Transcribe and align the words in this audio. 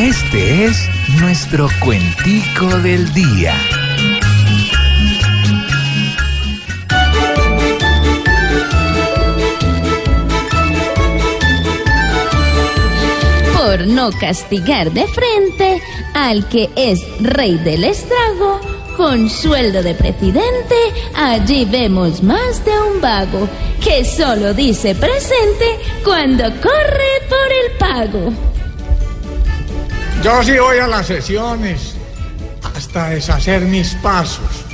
Este 0.00 0.64
es 0.64 0.88
nuestro 1.20 1.68
cuentico 1.78 2.66
del 2.78 3.12
día. 3.12 3.54
por 13.54 13.86
no 13.86 14.10
castigar 14.10 14.90
de 14.90 15.06
frente 15.06 15.82
al 16.14 16.48
que 16.48 16.70
es 16.76 17.00
rey 17.20 17.58
del 17.58 17.84
estrago, 17.84 18.58
con 18.96 19.28
sueldo 19.28 19.82
de 19.82 19.94
presidente, 19.94 20.76
allí 21.14 21.66
vemos 21.66 22.22
más 22.22 22.64
de 22.64 22.72
un 22.72 23.02
vago 23.02 23.46
que 23.84 24.04
solo 24.06 24.54
dice 24.54 24.94
presente 24.94 25.78
cuando 26.02 26.44
corre 26.44 27.20
por 27.28 27.52
el 27.52 27.78
pago. 27.78 28.49
Yo 30.22 30.42
sí 30.42 30.58
voy 30.58 30.76
a 30.78 30.86
las 30.86 31.06
sesiones 31.06 31.94
hasta 32.76 33.08
deshacer 33.08 33.62
mis 33.62 33.94
pasos 33.96 34.66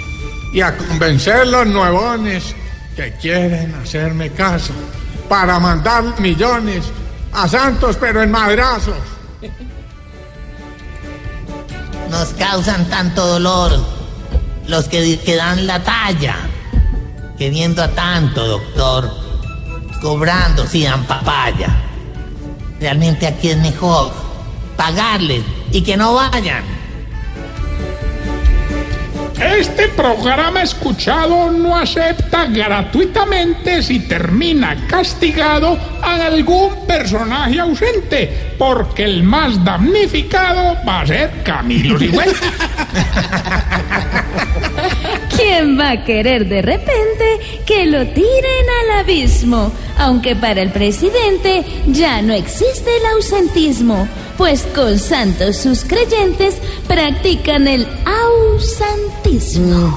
y 0.53 0.61
a 0.61 0.77
convencer 0.77 1.47
los 1.47 1.69
nuevones 1.69 2.56
que 2.97 3.12
quieren 3.12 3.72
hacerme 3.77 4.30
caso 4.30 4.72
para 5.28 5.61
mandar 5.61 6.19
millones 6.20 6.86
a 7.33 7.47
Santos, 7.47 7.97
pero 8.00 8.22
en 8.22 8.30
madrazos. 8.33 8.97
Nos 12.10 12.28
causan 12.31 12.84
tanto 12.86 13.25
dolor 13.25 13.70
los 14.66 14.88
que, 14.88 15.36
dan 15.36 15.64
la 15.64 15.81
talla, 15.81 16.38
queriendo 17.38 17.84
a 17.84 17.88
tanto, 17.88 18.48
doctor, 18.48 19.08
cobrando 20.03 20.66
si 20.66 20.83
dan 20.83 21.05
papaya. 21.05 21.69
Realmente 22.81 23.28
aquí 23.28 23.50
es 23.50 23.58
mejor 23.58 24.25
pagarles 24.77 25.42
y 25.72 25.82
que 25.82 25.96
no 25.96 26.14
vayan. 26.14 26.77
Este 29.41 29.88
programa 29.88 30.62
escuchado 30.62 31.50
no 31.50 31.77
acepta 31.77 32.46
gratuitamente 32.46 33.82
si 33.82 34.00
termina 34.00 34.86
castigado 34.86 35.78
a 36.00 36.14
algún 36.24 36.86
personaje 36.86 37.60
ausente, 37.60 38.54
porque 38.56 39.04
el 39.04 39.22
más 39.22 39.62
damnificado 39.62 40.78
va 40.88 41.02
a 41.02 41.06
ser 41.06 41.42
Camilo 41.42 41.98
Sigüenza. 41.98 42.47
¿Quién 45.86 45.98
va 45.98 46.02
a 46.02 46.04
querer 46.04 46.48
de 46.48 46.62
repente 46.62 47.60
que 47.64 47.86
lo 47.86 48.04
tiren 48.08 48.66
al 48.82 48.98
abismo? 48.98 49.70
Aunque 49.98 50.34
para 50.34 50.60
el 50.60 50.70
presidente 50.70 51.64
ya 51.86 52.22
no 52.22 52.32
existe 52.32 52.90
el 52.96 53.06
ausentismo, 53.14 54.08
pues 54.36 54.62
con 54.74 54.98
santos 54.98 55.58
sus 55.58 55.84
creyentes 55.84 56.56
practican 56.88 57.68
el 57.68 57.86
ausantismo. 58.04 59.96